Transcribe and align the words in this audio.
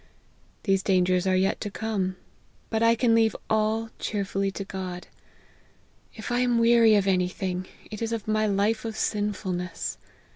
These 0.63 0.81
dangers 0.81 1.27
are 1.27 1.35
yet 1.35 1.61
to 1.61 1.69
come; 1.69 2.15
but 2.71 2.81
I 2.81 2.95
cm 2.95 3.13
leave 3.13 3.35
all 3.51 3.91
cheer 3.99 4.25
fully 4.25 4.49
to 4.49 4.63
God. 4.63 5.05
If 6.15 6.31
I 6.31 6.39
am 6.39 6.57
weary 6.57 6.95
of 6.95 7.05
any 7.05 7.29
thing, 7.29 7.67
it 7.91 8.01
is 8.01 8.11
of 8.11 8.27
my 8.27 8.47
life 8.47 8.83
of 8.83 8.97
sinfulness. 8.97 9.99